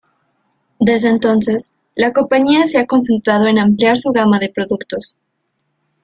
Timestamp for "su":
3.97-4.09